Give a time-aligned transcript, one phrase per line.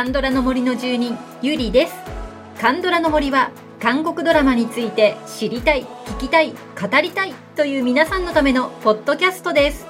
[0.00, 1.92] カンドラの森の住人ゆりです
[2.58, 9.86] カンドラの森は韓国ドラマについて知りたい聞きたい語りたいという皆さんのためのポッドキャストです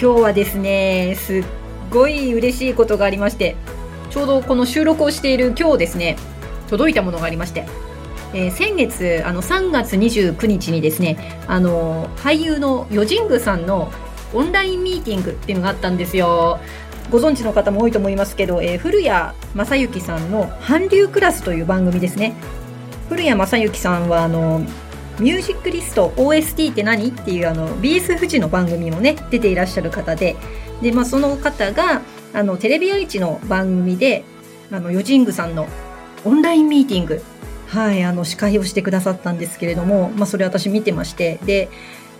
[0.00, 1.44] 今日はですねすっ
[1.90, 3.54] ごい嬉しいことがありまして
[4.08, 6.16] ちょうどこの収録をしている今日ですね
[6.70, 7.66] 届いたものがありまして
[8.32, 13.92] えー、先月あの3月29日にですねあの俳優のヨジングさんの
[14.34, 16.58] オンラインミーティングっていうのがあったんですよ。
[17.10, 22.34] ご存知の方も多いと思いますけど、えー、古谷正幸さんの「韓流クラス」という番組ですね。
[23.08, 24.62] 古谷正幸さんはあの
[25.20, 30.36] ミュージックリスト OST って何っていうあの BS 富士の番組もね出ていらっしゃる方で
[30.82, 32.02] で、まあ、その方が
[32.34, 34.24] あのテレビ愛知の番組で
[34.70, 35.66] あのヨジングさんの
[36.24, 37.22] オンラインミーティング
[37.68, 41.68] はいあの司会をしてくださったんですけれども、まあ、それ私見てましてで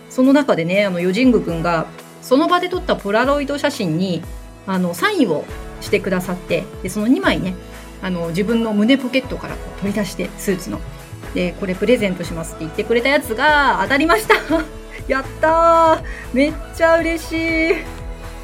[0.09, 1.85] その中でねあのヨジング君が
[2.21, 4.23] その場で撮ったポラロイド写真に
[4.67, 5.45] あのサインを
[5.81, 7.55] してくださってでその2枚ね
[8.01, 10.79] あの自分の胸ポケットからこう取り出してスーツの。
[11.33, 14.35] でこれプレゼントしますって言ってくれたやつが当たりました。
[15.07, 16.03] やったー。
[16.33, 17.75] めっちゃ嬉しい。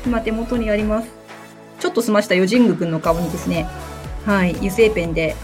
[0.06, 1.08] 今手元にあります。
[1.80, 3.68] ちょっと済ましたヨジング君の顔にですね
[4.26, 5.36] はい油性ペンで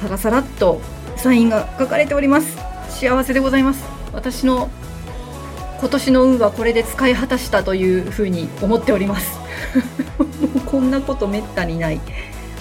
[0.00, 0.80] サラサラっと
[1.16, 2.56] サインが書かれております。
[2.88, 3.84] 幸せでございます。
[4.12, 4.70] 私の
[5.80, 9.45] 今年の運はこれで使い果たしたというふうに思っております。
[10.66, 12.00] こんなことめったにない。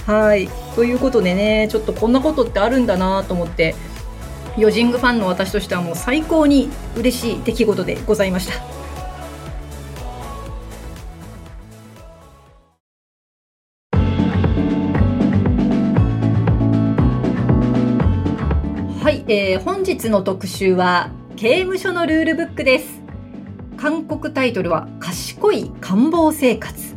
[0.05, 0.47] はい。
[0.75, 3.75] ということでねちょっとこんなことってあるんだなと思って
[4.58, 8.75] ヨジングファンの私としてはもう最高に嬉しい出来事でございました。
[19.04, 23.02] はい、えー、本日の特集は刑務所のルールブックです。
[23.77, 26.95] 韓国タイトルは賢い官房生活。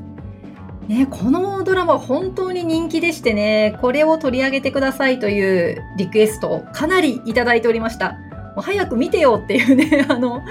[0.88, 8.12] ね、このドラマ本当に人気でしてね、これを取り上げてくださいというリクエストをかなりいただいておりました。
[8.56, 10.42] もう早く見てよっていうね、 あの、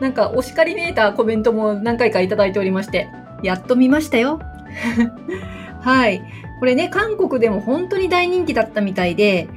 [0.00, 3.08] なんかお叱りめいたコメントも何回かいただいておりまして、
[3.42, 4.38] やっと見ましたよ。
[5.82, 6.22] はい。
[6.60, 9.48] これね、韓国でも本当に大人気だったみたいで、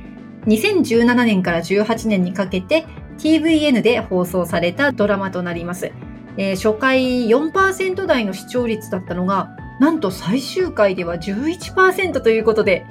[0.48, 2.86] 2017年から18年にかけて
[3.20, 5.92] TVN で放送されたドラマとなります。
[6.38, 12.86] えー、初回4%台の視聴率だったのが、なんと最終回では11%ということで、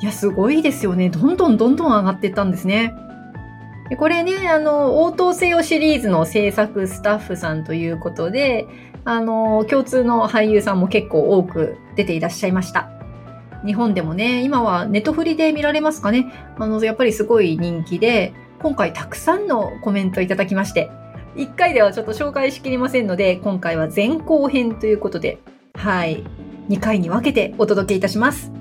[0.00, 1.10] いや、すごいですよね。
[1.10, 2.94] どんどんどんどん上がっていったんですね。
[3.96, 8.66] これね、あの、応答せよシリーズの制作スタッフさんということで、
[9.04, 12.88] あの、共通の俳優さんも結構多く出ていらっしゃいました。
[13.64, 16.32] 日本でもね、今はネットフリで見られますかね。
[16.58, 20.90] あの、やっぱりすごい人気で、今回たくさんのコメントいただきまして、
[21.36, 25.38] 1回ではちょっと紹介しきれませんので、今回は前後編ということで、
[25.82, 26.22] はい、
[26.68, 28.52] 2回に分けてお届けいたします。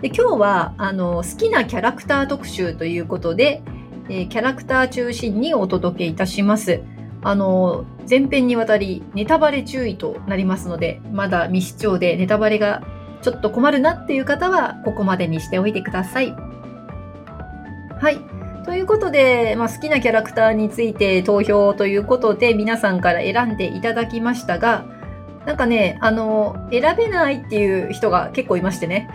[0.00, 3.64] で今日はあの好きなキャラクター特集ということで、
[4.08, 6.80] えー、キャラクター中心にお届けいたします。
[7.24, 12.84] あの前編にわたりネタバレ注意となりますので、まだ未視聴でネタバレが
[13.22, 16.30] ちょっと困るなっていう方はここまでにしておいてください。
[16.30, 18.64] はい。
[18.64, 25.01] ということで、まあ、好きなキャラクターについて投票ということで皆さんから選んでいただきましたが、
[25.46, 29.08] なんかね、あの、選べないっていう人が結構いましてね。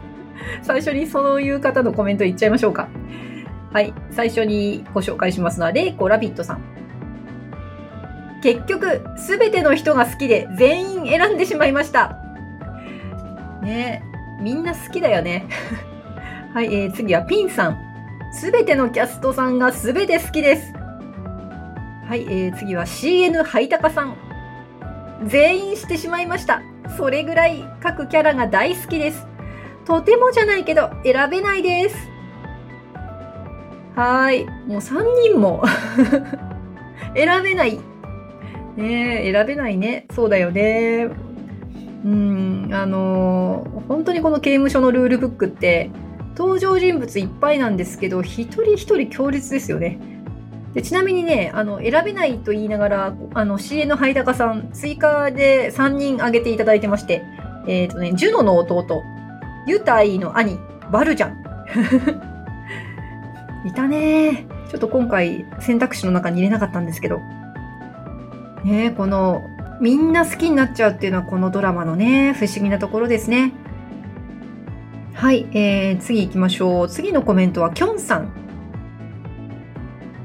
[0.62, 2.88] 最初にそういう方のコメント言っちゃいましょうか。
[3.72, 3.94] はい。
[4.10, 6.62] 最初にご紹介しますのは、レイコラビットさん。
[8.42, 12.18] 結局、すべての人が好きで全員選んでしまいました。
[13.62, 14.02] ね
[14.40, 15.46] みんな好きだよね。
[16.52, 17.78] はい、えー、次はピンさん。
[18.32, 20.74] すべてのキャストさんがすべて好きです。
[22.08, 24.31] はい、えー、次は CN ハイタカさん。
[25.26, 26.62] 全員してしまいました。
[26.96, 29.26] それぐらい各キャラが大好きです。
[29.84, 31.96] とてもじゃないけど選べないです。
[33.94, 34.44] はい。
[34.66, 35.62] もう3人も
[37.14, 37.78] 選べない。
[38.76, 40.06] ね選べないね。
[40.14, 41.10] そうだよね。
[42.04, 45.90] うん、あのー、本当にこの刑務所のルールブックって、
[46.36, 49.98] 登場人物いっぱいなんですけど、一人一人強烈ですよね。
[50.74, 57.22] でちなみにね、あの、選べないと言いながら、あの、CN ハイダカさん、追加で3人挙げていただいてまして、
[57.66, 59.02] えっ、ー、とね、ジュノの弟、
[59.66, 60.58] ユタイの兄、
[60.90, 61.42] バルジャン。
[63.68, 67.20] いたねちょっと今回選択肢の中に入れなかったんですけど。
[68.64, 69.42] ねこの、
[69.80, 73.52] みんな好きになっちゃうっていうのはこのドラマのね、不思議なところですね。
[75.14, 76.88] はい、えー、次行きましょう。
[76.88, 78.41] 次のコメントはキョンさん。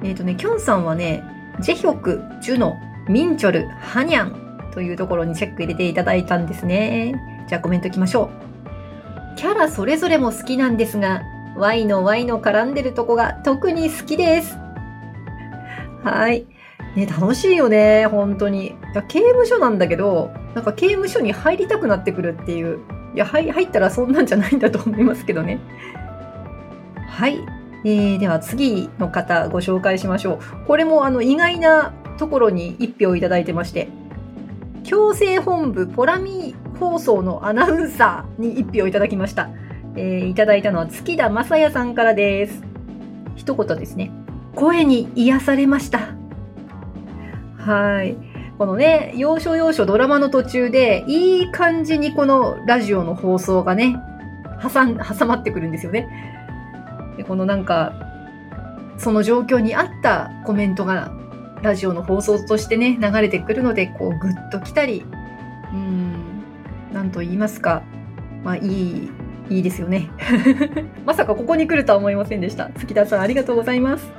[0.04, 1.24] えっ、ー、とね、キョンさんはね、
[1.60, 2.78] ジェヒョク、ジュノ、
[3.08, 4.48] ミンチョル、ハニャン、
[4.78, 7.16] というところにチェック入れていただいたんですね。
[7.48, 8.30] じゃあコメントいきましょ
[9.34, 9.36] う。
[9.36, 11.24] キャラそれぞれも好きなんですが、
[11.56, 14.56] Y の Y の絡んでるとこが特に好きです。
[16.04, 16.46] はい。
[16.96, 18.68] ね、楽しいよね、本当に。
[18.68, 22.78] いや刑務所なんだけど、なんか刑務所に入りたくなってくるっていう。
[23.16, 25.60] いや、入ったらそんなんじゃないんだと思いますけどね。
[27.08, 27.40] はい。
[27.88, 30.66] えー、では次の方ご紹介しましょう。
[30.68, 33.88] これもあの意外なところに1票いただいてまして、
[34.84, 39.50] 強制本部ポラミ放送のアナウンサーに1票いただきました。
[39.96, 42.62] えー、いただいたのは月田正也さんからです。
[43.38, 44.12] 一言ですね。
[44.54, 46.10] 声に癒されました。
[47.58, 48.18] はい。
[48.58, 53.96] このね、要所要所ドラマの途中で、いい感じにこのラジオの放送がね、
[54.62, 56.37] 挟ん、挟まってくるんですよね。
[57.28, 57.94] このなんか、
[58.98, 61.12] その状況に合ったコメントが
[61.62, 65.06] ラジオの放送としてね、流れてくるので、こう、ぐっと来たり、
[65.74, 66.44] うん、
[66.94, 67.84] なんと言いますか、
[68.44, 69.12] まあ、いい、
[69.50, 70.10] いいですよね。
[71.06, 72.70] まさかここに来るとは思いませんでした。
[72.76, 74.12] 月田さん、ありがとうございます。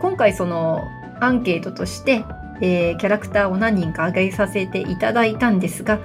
[0.00, 0.82] 今回、その、
[1.20, 2.24] アンケートとして、
[2.60, 5.98] えー、キャラクターを何人か挙げさせていただいたんですが、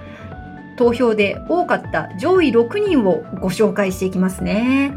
[0.78, 4.94] 投票で多かった上位6人をご紹介していきますね。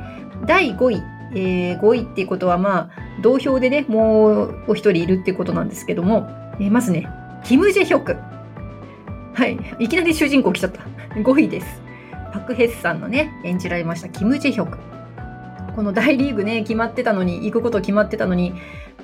[0.46, 6.28] 第5位、えー、5位っていうことはまあ、同票でね、もうお一人いるっていうことなんですけども、
[6.60, 7.08] えー、まずね、
[7.44, 8.16] キム・ジェヒョク。
[9.32, 10.82] はい、いきなり主人公来ちゃった。
[11.18, 11.82] 5位です。
[12.32, 14.78] パク・ヘスさんのね、演じられましたキム・ジェヒョク。
[15.74, 18.52] この大リーグね、決まってたのに、行くこと決まってたのに、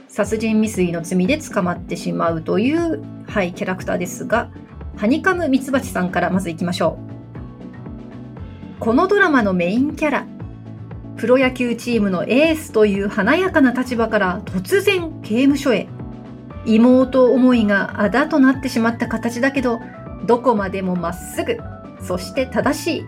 [0.08, 4.50] 殺人未遂の罪で捕まってしまうという、はい、キャラクターですが、
[4.96, 6.98] ハニカムミツバチさんからまず行きましょ
[8.78, 8.80] う。
[8.80, 10.26] このドラマのメインキャラ、
[11.16, 15.86] プロ野球チームのエースという華やかな立場から突然刑務所へ。
[16.64, 19.80] 妹思いがあだとなってしまった形だけど、
[20.26, 21.58] どこまでもまっすぐ、
[22.00, 23.04] そして正しい。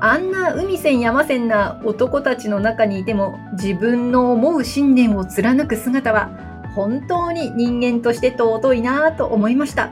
[0.00, 6.30] あんな海線山線な男たちの中にいても自分の思う信念を貫く姿は
[6.74, 9.90] 本当に人間として尊いなぁと思いました。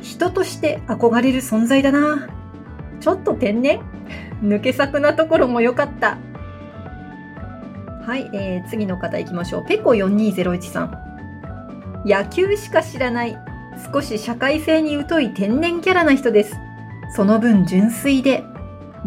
[0.00, 2.28] 人として憧れる存在だな
[3.00, 3.80] ちょっと天然？
[4.42, 6.18] 抜け作なところも良かった。
[8.02, 9.66] はい、えー、次の方行きましょう。
[9.66, 11.10] ペコ4201さん。
[12.04, 13.36] 野球しか知らない、
[13.92, 16.56] 少し社会性に疎い天然キャラな人です。
[17.14, 18.44] その分純粋で、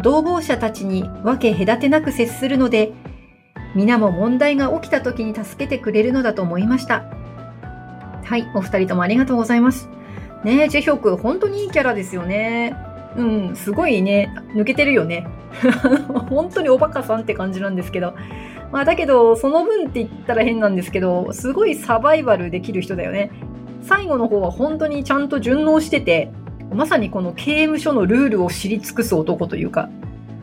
[0.00, 2.92] 同房者たちに分け隔てなく接するので、
[3.74, 7.04] 皆も問題が起きた時に助けてくれるのだと思いました。
[8.24, 9.88] はい、お二人ともありがとうございます。
[10.44, 12.76] ねえ、ジェヒョク、本当にいいキャラですよね。
[13.16, 15.26] うん、すごいね、抜けてるよね。
[16.28, 18.14] 本当におバカさんって感じなんですけど。
[18.70, 23.30] まあだけど、その分って言ったら変なんですけど、すごいサバイバルできる人だよね。
[23.80, 26.30] 最後の方は本当にちゃんと順応してて、
[26.74, 29.88] まさにこの刑務所のルールを知り尽くす男というか、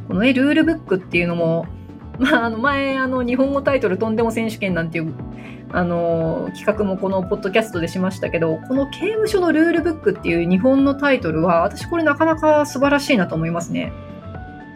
[0.07, 1.67] このね、ルールブックっていうのも、
[2.21, 5.11] まあ、あの前、あの、日本語タイトルとんでも選手権なんていう
[5.73, 13.91] あの企画もこのポッドキャストでしましたけど、この刑務所のルールブックっていう日本のタイトルは、私これなかなか素晴らしいなと思いますね。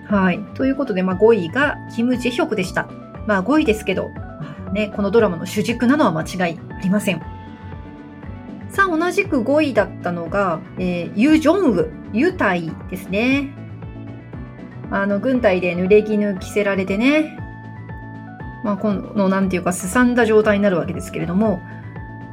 [0.08, 0.40] はい。
[0.56, 2.88] ということで、まあ、5位がキム・ジェヒョクでした。
[3.28, 4.10] まあ5位ですけど、
[4.74, 7.22] ね、このドラマの主軸なのは間違いありません。
[8.70, 13.65] さあ、同じく5位だったのが、えー、ユ・ジョンウ、ユタイですね。
[14.92, 17.38] あの、軍隊で濡れ衣着せられてね、
[18.64, 21.62] まあ、この、なんていうか、すさんだ状態になるわけですけれども、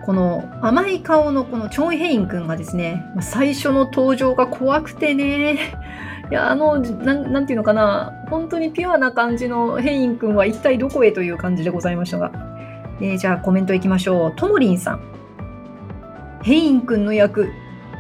[0.05, 5.59] この甘い顔のこのチョン・ヘイン君がですね、最初の登場が怖くてね、
[6.31, 12.33] いや、あの、なん、なんていうのかな、本当にピュアな感じのヘイン君は一体どこへという感じでございましたが。
[13.01, 14.33] えー、じゃあコメントいきましょう。
[14.35, 15.01] ともりんさん。
[16.43, 17.53] ヘイン君の役、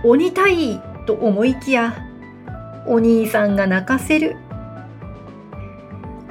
[0.04, 1.94] 鬼対と思いきや、
[2.86, 4.36] お兄さんが泣かせる。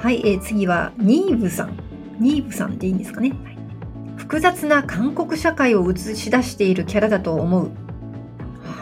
[0.02, 1.78] はい、えー、次は、ニーブさん。
[2.20, 3.30] ニーブさんでいいんですかね。
[3.30, 3.58] はい、
[4.18, 7.66] 複雑な韓国社会を映し出しているキャラだと思う。
[7.66, 7.72] は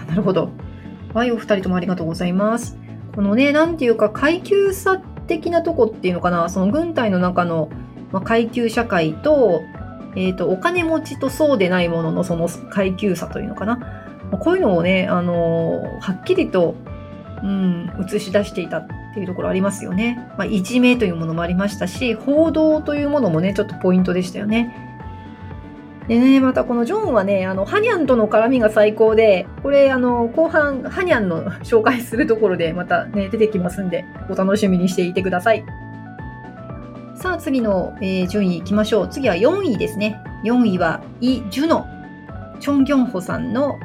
[0.03, 0.49] あ、なるほど。
[1.13, 2.77] はい、お二人ともありがとうございます。
[3.13, 7.67] このね、なんていうか階級差的なとこっていうのかな、その軍隊の中の、
[8.13, 9.61] まあ、階級社会と、
[10.15, 13.75] えっ、ー、と、お金持ちとそうでないもののその階級差というのかな。
[13.75, 16.75] まあ、こういうのをね、あのー、はっきりと、
[17.43, 20.19] うん、映し出していたっっていうところありますよね。
[20.37, 24.75] まあ、いじめというものもありましたし、報道というものもね、ちょっとポイントでしたよね。
[26.07, 35.63] でね、またこのジョンはね、あの、ハニャンとの絡みが最高で、これ、あの、後半、ハニャンの紹介するところでまたね、出てきますんで、お楽しみにしていてください。
[37.15, 39.07] さあ、次の、えー、順位いきましょう。
[39.07, 40.19] 次は4位ですね。
[40.45, 41.85] 4位は、イ・ジュノ、
[42.59, 43.77] チョン・ギョンホさんの、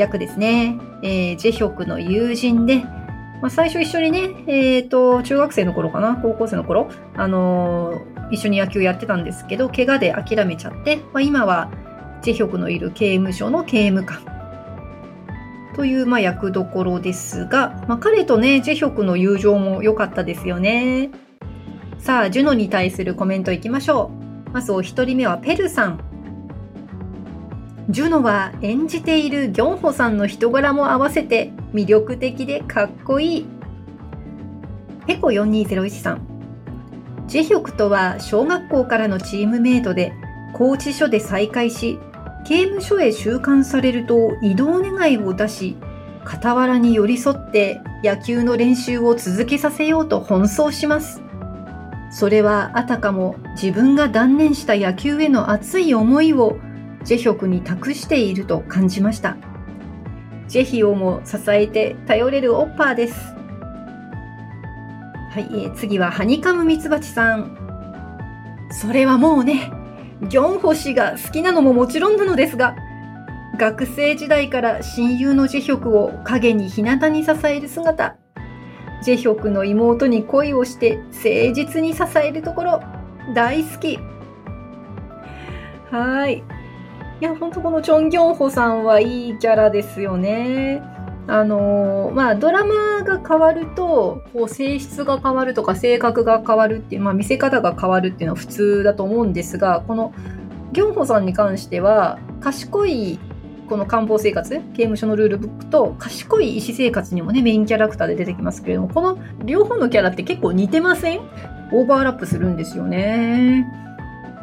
[0.00, 0.78] 役ですね。
[1.02, 2.84] えー、ジェヒョクの友人で、
[3.40, 11.70] まあ、最初一緒にね、えっ、ー、と、中学生の頃かな、高校生の頃、あのー、一緒に野球やってたんですけど、怪我で諦めちゃって、まあ、今は
[12.22, 14.22] ジェヒョクのいる刑務所の刑務官
[15.74, 21.10] という、まあ、役どころですが、まあ、彼とね、ジェヒョクの友情も良かったですよね。
[21.98, 24.10] さあ、ジュノに対するコメントいきましょ
[24.48, 24.50] う。
[24.52, 26.09] まずお一人目はペルさん。
[27.90, 33.46] ジュノは演じているギョンホさんの人柄も合わせて魅力的でかっこいい。
[35.08, 36.20] ペコ4201さん。
[37.26, 40.12] ジェヒョクとは小学校からのチームメイトで、
[40.52, 41.98] 拘置所で再会し、
[42.46, 45.76] 刑務所へ収監されると移動願いを出し、
[46.24, 51.22] 傍らに寄り添って野球の練習を続けさせようと奔走します。
[52.12, 56.56] それはあたかも自分が断念した野球への熱い思いを
[57.04, 59.36] ジェヒョクに託していると感じました。
[60.48, 63.14] ジェヒオも支えて頼れるオッパーです。
[65.32, 67.56] はい、えー、次はハニカムミツバチさん。
[68.70, 69.70] それはもうね、
[70.28, 72.76] ギョンホ氏が好きなのももちろんなのですが、
[73.58, 78.16] 学生時代から親友のジェヒョクを影に日向に支える姿、
[79.02, 82.82] ジェヒョクの妹に恋をして誠実に支えるところ、
[83.34, 83.98] 大好き。
[85.90, 86.42] はい。
[87.20, 90.82] いや、ほんとこのチョン・ギョンホさんはいいキャラですよね。
[91.26, 100.14] あのまあ、ドラマが変わると、こう、性質が変わるとか、性格が変わるっていう、まあ、見せ方が変わるっていうのは普通だと思うんですが、この、
[100.72, 103.18] ギョンホさんに関しては、賢い、
[103.68, 111.20] この官房生活、刑務所のルールブックと、賢い医師生活にもね、メインキャラクターで出てきますけれども、この両方のキャラって結構似てません？
[111.72, 113.64] オーバーラップするんですよね。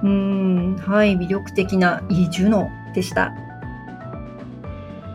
[0.03, 3.33] うん、はい、魅力的なイ・ジュノでした。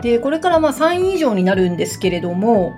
[0.03, 2.73] で、これからまあ3位以上になるんですけれども、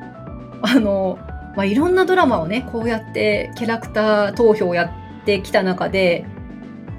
[0.62, 1.18] あの、
[1.56, 4.84] まあ、いろんなドラマをね、こうやってキャラクター投票をや
[5.23, 6.26] ってきた中で、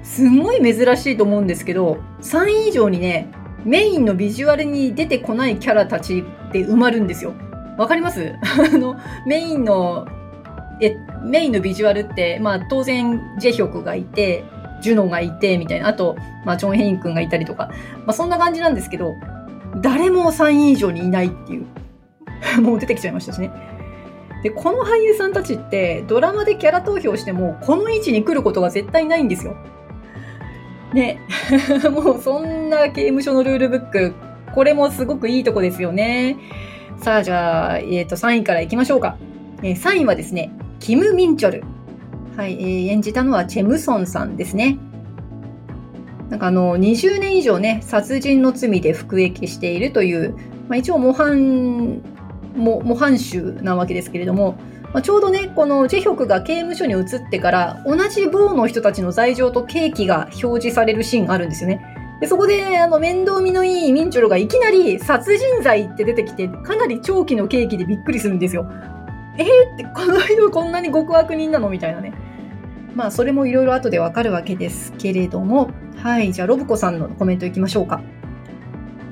[0.02, 3.28] すごい珍しいと思うんですけど、3位以上にね、
[3.64, 7.34] メインのビジュアルに出てこないキャラたちって埋まるんですよ。
[7.76, 8.34] わかります？
[8.72, 8.96] あの、
[9.26, 10.06] メインの、
[10.80, 14.44] え、メインのビジュアルって、まあ当然ジェヒョクがいて、
[14.80, 15.88] ジュノがいて、みたいな。
[15.88, 17.70] あと、まあ、チョン・ヘイン君がいたりとか。
[18.04, 19.14] まあ、そんな感じなんですけど、
[19.80, 21.66] 誰も3位以上にいないっていう。
[22.62, 23.50] もう出てきちゃいましたしね。
[24.42, 29.56] で、この俳優さんたちって、ドラマでキャラ投票しても、この位置に来ることが絶対ないんですよ。
[30.92, 31.20] ね。
[31.90, 34.14] もう、そんな刑務所のルールブック、
[34.54, 36.36] これもすごくいいとこですよね。
[36.98, 39.16] さあ、じゃあ、えっ、ー、と、3位からいきましょうか。
[39.62, 41.64] えー、3位はですね、キム・ミンチョル。
[42.36, 44.78] はい、えー、演じたのはチェムソンさんですね。
[46.28, 50.36] なんかあの、20年以上ね、殺人の罪で服役しているという、
[50.68, 52.02] まあ、一応模範、
[52.54, 54.58] 模模範囚なわけですけれども、
[54.92, 61.80] まあ、ちょうどね、このジェヒョクが刑務所に移ってから、同じ部の人たちの罪状と刑期が表示されるシーンがあるんですよね。
[62.20, 68.66] でそこで、あの、面倒見のいいミンチョルがいきなり殺人罪って出てきて、かなり長期の刑期でびっくりするんですよ。
[69.38, 72.25] えー、って、この人こんなに極悪人なのみたいなね。
[72.96, 78.00] まあ、それもいろいろ後でわかるわけですけれども、はい、じゃあ、ロブコさんのコメントいきましょうか。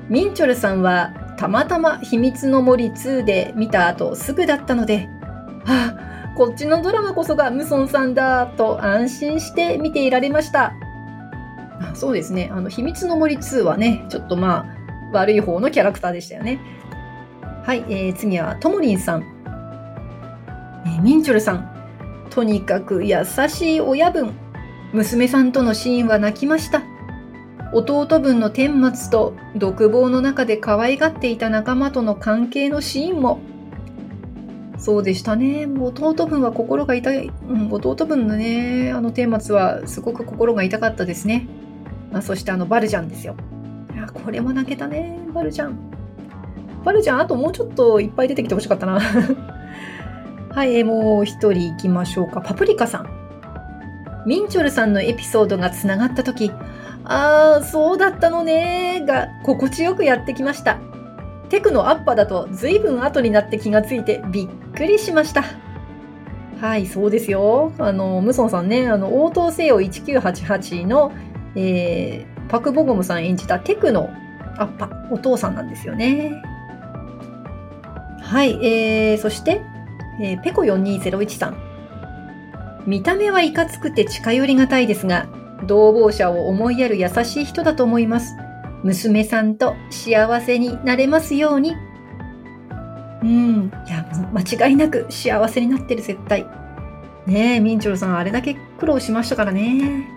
[0.09, 5.07] ミンチョルさんは、たまたま秘密の森2で見た後すぐだったので、
[5.65, 10.73] はあ、こっちのドラマこそがムソンさんだと安心して見ていられました。
[11.93, 12.49] そうですね。
[12.51, 14.65] あの、秘密の森2はね、ちょっとまあ、
[15.13, 16.59] 悪い方のキャラクターでしたよね。
[17.63, 19.23] はい、えー、次はともりんさん。
[20.87, 21.74] えー、ミンチョルさん、
[22.29, 23.17] とにかく優
[23.47, 24.31] しい親分。
[24.93, 26.83] 娘さんとのシーンは泣きました。
[27.73, 33.39] 弟分の天末と独房の中で可愛がっていた仲間との関係のシーンも。
[34.77, 35.65] そうでしたね。
[35.65, 37.31] 弟分は心が痛い。
[37.49, 41.47] うん、弟分のね、あの天末はすごく心が痛かったですね。
[42.11, 43.35] まあ、そしてあのバルジャンですよ。
[43.93, 45.77] いや、これも泣けたね、バルジャン。
[46.83, 48.99] バルジャン、あともうちょっといっぱい出てきてほしかったな。
[50.55, 52.39] はい、もう一人行きましょうか。
[52.39, 54.23] パプリカさん。
[54.25, 56.49] ミンチョルさんのエピソードがつながった時、
[57.03, 60.79] ああ、そうだったのねが心地よくやってきました。
[61.49, 65.43] テクのアッパだと随分後になって気がついてびっくりしました。
[66.61, 67.73] はい、そうですよ。
[67.77, 71.11] あの、ムソンさんね、あの、応答せよ1988の、
[71.57, 74.09] えー、パク・ボゴムさん演じたテクの
[74.57, 76.41] アッパ、お父さんなんですよね。
[78.21, 79.61] はい、えー、そして、
[80.21, 81.57] えー、ペコ4201さん。
[82.85, 85.27] 見た目はいかつくて近寄りがたいですが、
[85.65, 88.35] 同房者を思いやる優しい人だと思います。
[88.83, 91.75] 娘さんと幸せになれますように。
[93.23, 93.71] うん。
[93.87, 96.45] いや、間違いなく幸せになってる、絶対。
[97.25, 100.07] ねえ、ミンチョルさん、あれだけ苦労しましたからね。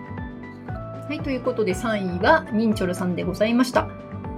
[1.07, 3.87] はい、ということで3位はミンチョルさんでございました。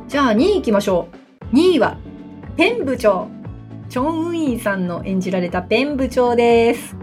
[0.08, 1.10] じゃあ2位行きましょ
[1.52, 1.56] う。
[1.56, 1.98] 2位は、
[2.56, 3.28] ペン部長。
[3.92, 6.96] チョン・ウンインさんの演じられたペン部長です。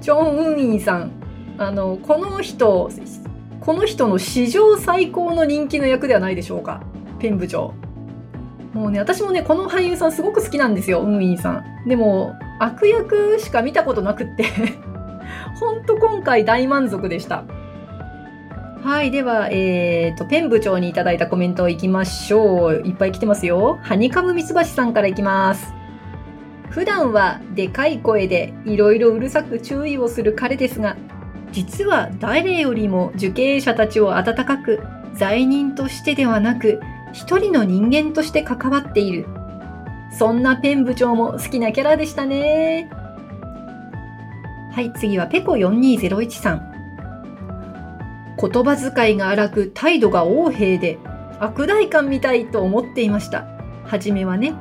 [0.00, 1.10] チョン・ウンインさん。
[1.58, 2.88] あの、この人、
[3.58, 6.80] この人の史上最高の人気の役ではないでしょうか？
[7.18, 7.74] ペン部長。
[8.72, 11.88] もうね、私もね、この俳優さんすごく好きなんですよ、ウンインさん。
[11.88, 14.44] でも、悪役しか見たことなくって
[15.58, 17.42] ほんと今回大満足でした。
[18.82, 19.10] はい。
[19.10, 22.74] では、えっ、ー、と、ペン部長にいただいたコメントをいきましょう。
[22.86, 23.78] いっぱい来てますよ。
[23.82, 25.74] ハニカムミツバチさんからいきます。
[26.70, 30.96] 普段はでかい声でいろいろうるさく注意をする彼ですが、
[31.50, 34.80] 実は誰よりも受刑者たちを温かく、
[35.14, 36.80] 罪人としてではなく、
[37.12, 39.26] 一人の人間として関わっている。
[40.16, 42.88] そんなペン部長も好きなキャラでしたね。
[44.72, 46.67] はい、次はペコ4201さん。
[48.40, 50.98] 言葉遣いが荒く態度が横柄で
[51.40, 53.46] 悪代官みたいと思っていました。
[53.84, 54.54] はじめはね。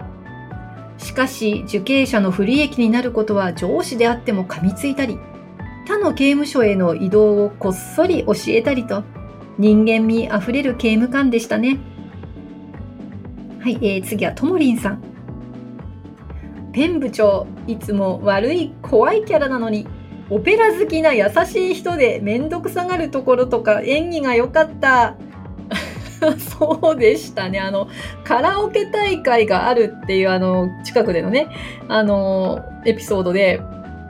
[0.97, 5.19] しかし受刑者の不利益になることは上司であっても噛みついたり、
[5.85, 9.03] 他の刑務所への移動をこっそり教えたりと、
[9.57, 11.79] 人間味あふれる刑務官でしたね。
[13.59, 15.03] はい、えー、次はともりんさん。
[16.73, 19.87] ペン部長、いつも悪い怖いキャラなのに
[20.29, 25.15] オペラ好きな優しい人でめんどくさがるところとか演技が良かった。
[26.59, 27.59] そうでしたね。
[27.59, 27.87] あの、
[28.23, 31.47] カラオケ大会があるっていうあの、近くでのね、
[31.87, 33.61] あの、エピソードで、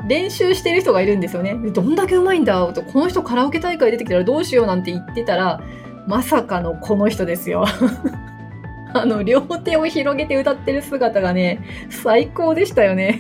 [0.07, 1.55] 練習してる人がいるんですよね。
[1.73, 5.61] どんだけうまいんだと、この人カラオケ大会出てきたらどうしようなんて言ってたら、
[6.07, 7.65] まさかのこの人ですよ。
[8.93, 13.19] あの、両手を広げて歌ってる姿がね、最高でしたよね。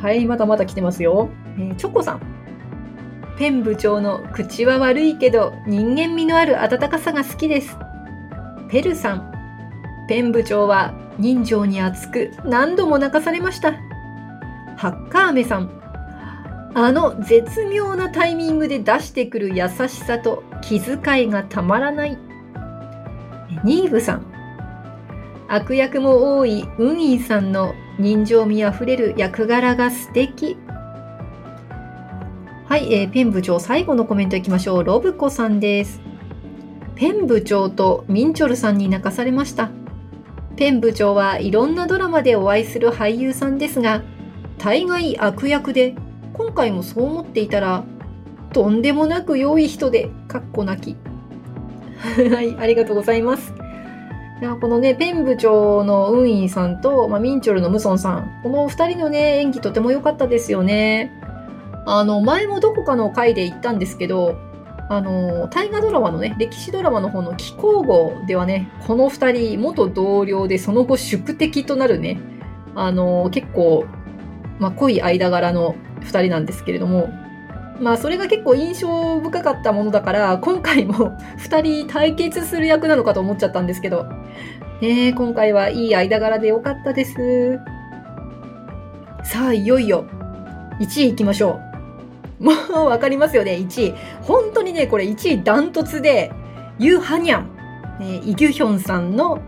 [0.00, 1.28] はい、まだまだ来てますよ。
[1.58, 2.20] えー、チョコさん。
[3.36, 7.76] ペン部長の口は悪いけど人間味のある温かさが好きです。
[8.68, 9.32] ペルさん。
[10.08, 13.72] ペン部長は人情に熱く何度も泣かされました。
[14.76, 15.70] ハッカーメさん。
[16.74, 22.18] あの絶妙なタイミングで出してくる優しさと気遣いがたまらない。
[23.64, 24.26] ニーブさん。
[25.48, 30.56] 悪役も多いウンイさんの人情味あふれる役柄が素敵。
[32.64, 34.84] はい、えー、ペン部長最後のコメントいきましょう。
[34.84, 36.00] ロブコさんです。
[36.94, 39.70] ペン部長とミンチョルさんに泣かされました。
[40.56, 44.02] ペン部長はいろんなドラマでお会いする俳優さんですが、
[44.56, 45.94] 大概悪役で、
[46.32, 47.84] 今回もそう思っていたら、
[48.54, 50.96] とんでもなく良い人で、かっこ泣き。
[52.32, 53.59] はい、ありがとうございます。
[54.40, 61.12] いやこのね、ペン部長のウンインさんと、まあ、ミンチョルのムソンさん、この二人のね、演技とても良かったですよね。
[61.86, 64.38] あの、前もどこかの回で言ったんですけど、
[64.88, 72.18] あの、大河ドラマのね、歴史ドラマの方の気候号ではね、この二人、元同僚でその後宿敵となるね、
[72.74, 73.84] あの、結構、
[74.58, 77.10] まあ、濃い間柄の二人なんですけれども、
[77.80, 84.06] まあそれが結構印象深かったものだから今回も 2人対決する役なのかと思っちゃったんですけど。
[84.80, 87.60] ね今回はいい間柄でよかったです。
[89.22, 90.06] さあいよいよ
[90.80, 91.60] 1位いきましょ
[92.40, 92.44] う。
[92.44, 92.52] も
[92.84, 93.94] うわかりますよね1位。
[94.22, 96.32] 本当にねこれ1位ダントツで
[96.78, 99.40] ユー・ハニャン、ね、イ・ギュヒョンさんの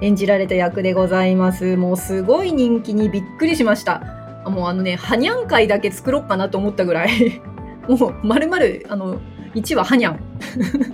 [0.00, 1.76] 演じられた役でございます。
[1.76, 4.02] もうすごい人気にびっくりしました。
[4.46, 7.08] もうあのね、ハニャン会だけ作ろうかなと思ったぐらい。
[7.88, 9.20] もう、まるまる、あの、
[9.54, 10.20] 1ははにゃん。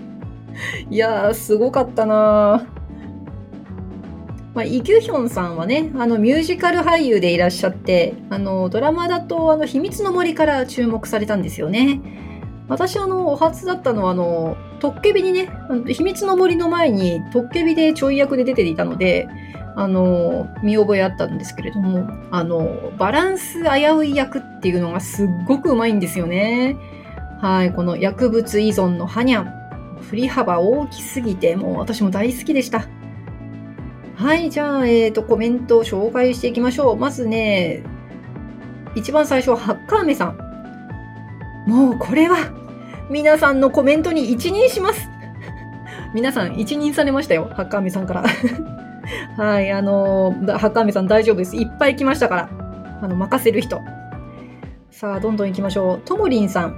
[0.91, 2.67] いやー、すごかったな
[4.55, 12.01] まあ、イ・ギュヒョンさんはね、あの、ミュージカル俳優でいらっしゃって、あの、ドラマだと、あの、秘密の森から注目されたんですよね。
[12.69, 15.49] 私、あの、お初だったのは、あの、トッケビにね、
[15.89, 19.27] 秘密の森の前にトッケビでちょい役で出ていたので、
[19.77, 26.77] あの、見覚えあったんですけれども、あの、バランス危うい役っていうのがすっごくうまいんですよね。
[27.41, 29.65] はい、この薬物依存のハニャン。
[30.05, 32.87] 振り幅大きすぎて、もう私も大好きでした。
[34.17, 36.97] はい、じゃあ、えっ、ー、と、コメントを紹介していきましょう。
[36.97, 37.83] まずね、
[38.95, 40.39] 一番最初は、ハッカーメさん。
[41.67, 42.37] もうこれは、
[43.11, 45.09] 皆さんのコメントに一任します。
[46.15, 48.25] 皆さん一任されましたよ、ハッカーメさんから。
[49.37, 51.57] はい、あのー、ハッカーメさん大丈夫です。
[51.57, 52.49] いっぱい来ましたから。
[53.03, 53.81] あの、任せる人。
[54.91, 56.01] さあ、どんどん行きましょう。
[56.05, 56.77] ともりんさん。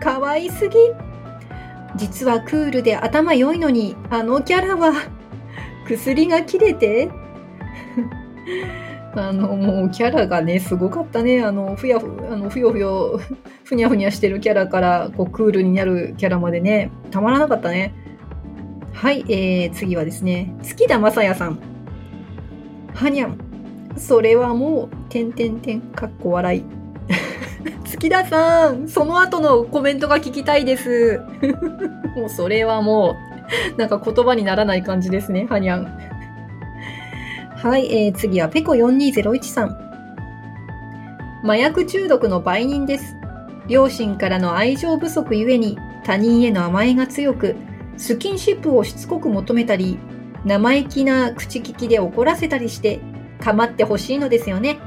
[0.00, 0.76] かわいすぎ。
[1.96, 4.92] 実はクールで頭良いのに、あのキャラは、
[5.86, 7.10] 薬が切れて
[9.16, 11.42] あの、もうキャラがね、すごかったね。
[11.42, 13.20] あの、ふやふ、あの、ふよふよ、
[13.62, 17.94] ふにゃふにゃしてるキャラから、こう、クールになるキャラまでね、たまらなかったね。
[18.94, 21.58] はい、えー、次はですね、月田正也さん。
[22.94, 23.38] はにゃん。
[23.96, 26.64] それはもう、てんてんてん、かっこ笑い。
[27.84, 31.20] 月田さん、その後のコメントが聞きたいです。
[32.16, 33.16] もうそれはも
[33.76, 35.86] う、なんか言葉にならない感じですね、はにゃん。
[37.56, 39.76] はい、えー、次はペコ4201さん。
[41.42, 43.16] 麻薬中毒の売人です。
[43.66, 47.56] 両親からの愛情不足ゆえに他人への甘えが強く、
[47.96, 49.98] スキンシップをしつこく求めたり、
[50.44, 53.00] 生意気な口利きで怒らせたりして、
[53.40, 54.78] 構ってほしいのですよね。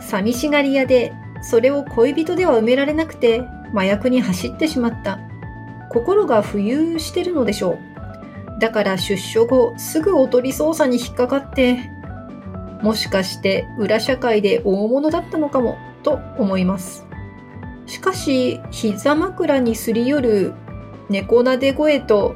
[0.00, 3.42] 寂しがり屋で、それを恋人では埋められなくて、
[3.72, 5.18] 麻薬に走ってしまった。
[5.90, 8.60] 心が浮遊してるのでしょう。
[8.60, 11.78] だから出所後、すぐおとり捜査に引っかかって、
[12.82, 17.06] もしかして裏社会で大物だったのかもと思います。
[17.86, 20.54] しかし、膝枕にすり寄る
[21.08, 22.34] 猫なで声と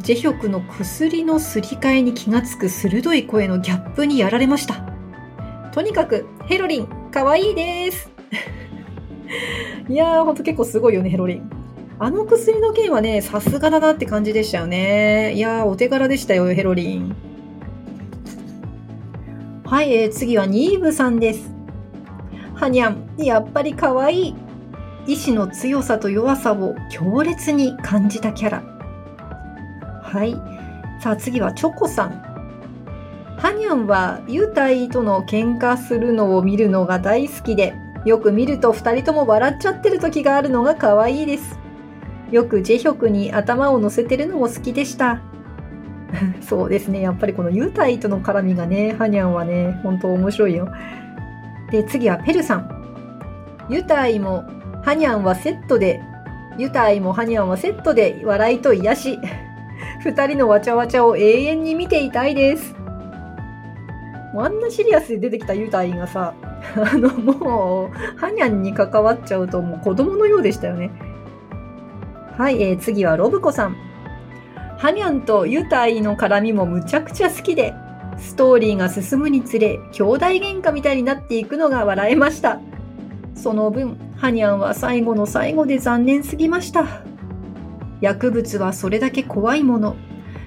[0.00, 4.92] ジェヒョクの薬のすり替えに気がつく鋭い声のギャップにやられました。
[5.72, 8.10] とにかく、ヘロリン、かわいいです。
[9.88, 11.50] いやー、ほんと結構すごいよね、ヘロリン。
[11.98, 15.34] あの薬の件はね、さすがだなって感じでしたよね。
[15.34, 17.14] いやー、お手柄でしたよ、ヘロリン。
[19.64, 21.50] はい、えー、次はニーブさんです。
[22.54, 24.34] はにゃん、やっぱり可愛い。
[25.06, 28.62] 意志の強さと弱さを強烈に感じたキャラ。
[30.02, 30.34] はい。
[31.00, 32.10] さあ次はチョコさん。
[33.36, 41.58] はにゃんはユタイとの喧嘩するのを見るのが大好きで、よく見ると2人とも笑っちゃってる時があるのが可愛いです。
[42.30, 45.20] よくジェヒョクに頭を乗せてるのも好きでした。
[46.40, 47.00] そうですね。
[47.00, 50.68] やっぱりこのユタイとの絡みがね、ハニャンはね、本当面白いよ。
[51.70, 52.82] で、次はペルさん。
[53.68, 54.44] ユタイも
[54.82, 56.02] ハニャンはセットで、
[56.58, 59.18] ユタイもハニャンはセットで笑いと癒し。
[60.04, 62.74] 二人のわちゃわちゃを永遠に見ていたいです。
[64.34, 66.34] もうあんなシリアスで出てきたユタイがさ、
[66.74, 70.90] あの、もう、ハニャンに関わっちゃうともう子供のようでしたよね。
[72.36, 73.76] はい、えー、次はロブコさん。
[74.78, 77.72] ハニャンとユタイの絡みもむちゃくちゃ好きで、
[78.18, 82.58] ストーリーが進むにつれ、兄弟喧嘩みたいになっていくのが笑えました。
[83.34, 87.02] その分、ハニャンは最後の最後で残念すぎました。
[88.00, 89.96] 薬物はそれだけ怖いもの、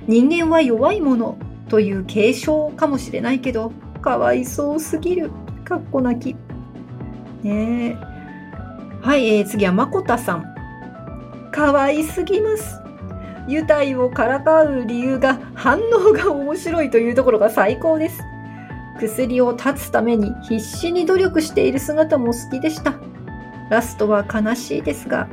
[0.08, 5.30] 人間は弱いものという継承かもしれないけど、かわいそうすぎる。
[5.66, 6.38] かっこ泣き。
[7.44, 7.96] ねえ。
[9.02, 10.46] はい、えー、次はまこたさん。
[11.52, 12.80] かわいすぎます。
[13.50, 18.24] ユタイをからかう理由が反応が面白いというところが最高です。
[19.02, 22.94] 薬を断つために必死に努力している姿も好きでした。
[23.70, 25.28] ラストは悲しいですが。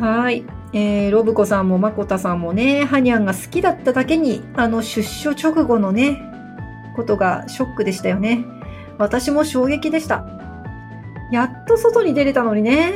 [0.00, 0.44] はい。
[0.72, 6.22] えー、ロブコさんもマコタさんもね、ハニャンが好きだっただけに、あの出所直後のね、
[6.94, 8.44] ことがショックでしたよね。
[8.98, 10.26] 私も衝撃でした。
[11.30, 12.92] やっと外に出れたのにね。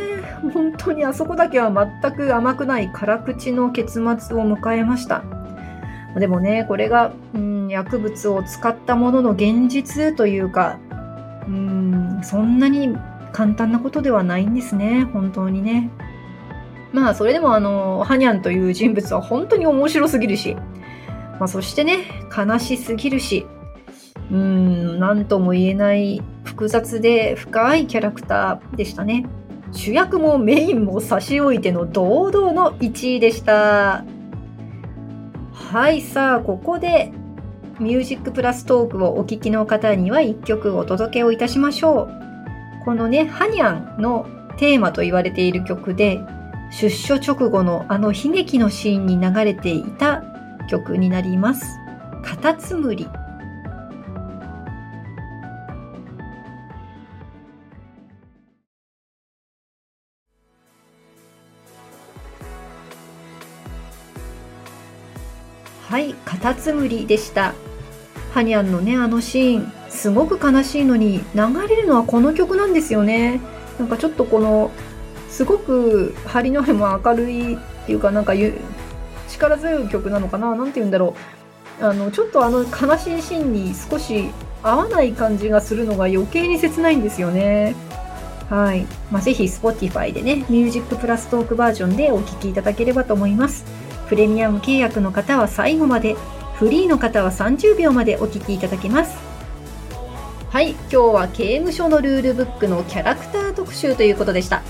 [0.53, 1.71] 本当にあそこだけは
[2.03, 4.03] 全く甘くない辛口の結末
[4.37, 5.23] を迎えました。
[6.17, 10.79] でもね、これが、うん、薬物を使ったものの現実というか、
[11.47, 12.97] うん、そんなに
[13.33, 15.91] 簡単なことではないんですね、本当にね。
[16.93, 20.55] まあ、それでもあの、ハニャンという人物は本当に面白すぎるし、
[21.39, 22.05] まあ、そしてね、
[22.37, 23.47] 悲しすぎるし、
[24.31, 29.27] うーん、なんとも言えない複雑で深いキャラクターでしたね。
[29.73, 34.05] 主役もメインも差し置いての堂々の1位でした。
[35.53, 37.11] はい、さあ、ここで
[37.81, 42.32] ミュージックプラストークをお聴きの方には1曲お届けをいたしましょう。
[42.85, 46.21] このね、ハニャンのテーマと言われている曲で、
[46.71, 50.25] 出所直後のあの悲劇のシーンに流れていた
[50.69, 51.79] 曲になります。
[52.25, 53.07] カタツムリ。
[65.89, 67.53] はい、カタツムリでした。
[68.33, 73.41] ハニャンのね、あのシーン、すごく悲しいのに、流れるのはこの曲なんですよね。
[73.79, 74.71] なんかちょっとこの、
[75.29, 78.33] すごく張りの目も明るいっていうか、なんか
[79.29, 81.15] 力強い曲なのかななんて言うんだろ
[81.81, 81.85] う。
[81.85, 84.31] あの、ちょっとあの悲しいシーンに少し
[84.63, 87.75] 合わない感じがするのが余計に切ないんですよね。
[88.49, 88.87] はい。
[89.11, 93.65] まあ、ぜひ Spotify でね、Music プラストークバージョンでお聴きいただければと思います。
[94.09, 96.17] プレミアム契約の方は最後まで、
[96.55, 99.32] フリーの方は30秒までお聴きいただけます。
[100.53, 104.61] はい、今日は刑務所のルールブックのキャラクター特集ということでした。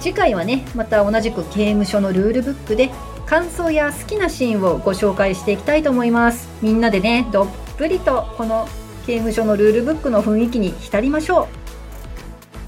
[0.00, 2.88] 次回はね、また同じく刑務所のルールブックで
[3.26, 6.48] 感想や好きなシーンをご紹介していきたいと思います。
[6.62, 8.66] みんなでね、どっぷりとこの
[9.04, 11.46] 刑務所のルールブックの雰囲気に浸りましょう。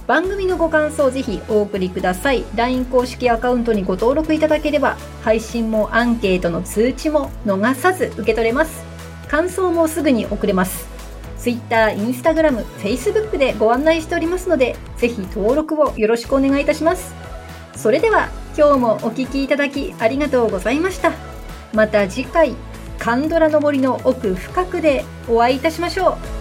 [0.07, 2.45] 番組のご感想をぜひお送りください。
[2.57, 8.85] LINE 公式アカウントにご登録いただければ、配信もアンケートの通知も逃さず受け取れます。
[9.29, 11.00] 感想もすぐに送れます。
[11.41, 17.15] Twitter、Instagram、Facebook でご案内しておりますので、ぜひ登録をよろしくお願いいたします。
[17.75, 21.13] それでは今日もお聴きいただきありがとうございました。
[21.73, 22.55] また次回、
[22.99, 26.40] カンドラの森の奥深くでお会いいたしましょう。